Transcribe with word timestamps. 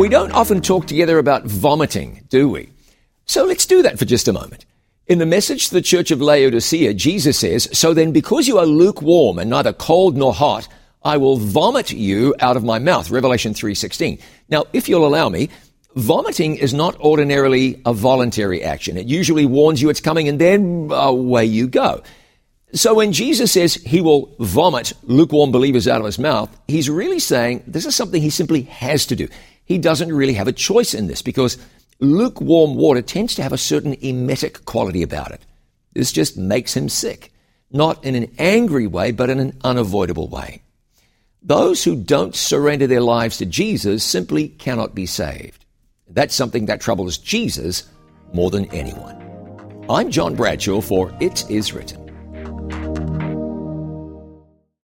We 0.00 0.08
don't 0.08 0.32
often 0.32 0.62
talk 0.62 0.86
together 0.86 1.18
about 1.18 1.44
vomiting, 1.44 2.24
do 2.30 2.48
we? 2.48 2.70
So 3.26 3.44
let's 3.44 3.66
do 3.66 3.82
that 3.82 3.98
for 3.98 4.06
just 4.06 4.28
a 4.28 4.32
moment. 4.32 4.64
In 5.06 5.18
the 5.18 5.26
message 5.26 5.68
to 5.68 5.74
the 5.74 5.82
church 5.82 6.10
of 6.10 6.22
Laodicea, 6.22 6.94
Jesus 6.94 7.38
says, 7.38 7.68
So 7.74 7.92
then, 7.92 8.10
because 8.10 8.48
you 8.48 8.56
are 8.56 8.64
lukewarm 8.64 9.38
and 9.38 9.50
neither 9.50 9.74
cold 9.74 10.16
nor 10.16 10.32
hot, 10.32 10.66
I 11.02 11.18
will 11.18 11.36
vomit 11.36 11.92
you 11.92 12.34
out 12.40 12.56
of 12.56 12.64
my 12.64 12.78
mouth. 12.78 13.10
Revelation 13.10 13.52
3.16. 13.52 14.22
Now, 14.48 14.64
if 14.72 14.88
you'll 14.88 15.06
allow 15.06 15.28
me, 15.28 15.50
vomiting 15.96 16.56
is 16.56 16.72
not 16.72 16.98
ordinarily 16.98 17.82
a 17.84 17.92
voluntary 17.92 18.62
action. 18.62 18.96
It 18.96 19.06
usually 19.06 19.44
warns 19.44 19.82
you 19.82 19.90
it's 19.90 20.00
coming 20.00 20.28
and 20.28 20.40
then 20.40 20.88
away 20.92 21.44
you 21.44 21.68
go. 21.68 22.02
So 22.72 22.94
when 22.94 23.12
Jesus 23.12 23.52
says 23.52 23.74
he 23.74 24.00
will 24.00 24.34
vomit 24.38 24.92
lukewarm 25.02 25.50
believers 25.50 25.88
out 25.88 26.00
of 26.00 26.06
his 26.06 26.18
mouth, 26.18 26.56
he's 26.68 26.88
really 26.88 27.18
saying 27.18 27.64
this 27.66 27.86
is 27.86 27.96
something 27.96 28.22
he 28.22 28.30
simply 28.30 28.62
has 28.62 29.06
to 29.06 29.16
do. 29.16 29.28
He 29.64 29.78
doesn't 29.78 30.12
really 30.12 30.34
have 30.34 30.48
a 30.48 30.52
choice 30.52 30.94
in 30.94 31.08
this 31.08 31.22
because 31.22 31.58
lukewarm 31.98 32.76
water 32.76 33.02
tends 33.02 33.34
to 33.36 33.42
have 33.42 33.52
a 33.52 33.58
certain 33.58 33.96
emetic 34.02 34.64
quality 34.64 35.02
about 35.02 35.32
it. 35.32 35.44
This 35.94 36.12
just 36.12 36.36
makes 36.36 36.76
him 36.76 36.88
sick, 36.88 37.32
not 37.72 38.04
in 38.04 38.14
an 38.14 38.30
angry 38.38 38.86
way, 38.86 39.10
but 39.10 39.30
in 39.30 39.40
an 39.40 39.58
unavoidable 39.64 40.28
way. 40.28 40.62
Those 41.42 41.82
who 41.82 41.96
don't 41.96 42.36
surrender 42.36 42.86
their 42.86 43.00
lives 43.00 43.38
to 43.38 43.46
Jesus 43.46 44.04
simply 44.04 44.48
cannot 44.48 44.94
be 44.94 45.06
saved. 45.06 45.64
That's 46.08 46.34
something 46.34 46.66
that 46.66 46.80
troubles 46.80 47.18
Jesus 47.18 47.84
more 48.32 48.50
than 48.50 48.66
anyone. 48.66 49.16
I'm 49.88 50.10
John 50.10 50.36
Bradshaw 50.36 50.80
for 50.80 51.12
It 51.20 51.50
Is 51.50 51.72
Written. 51.72 51.99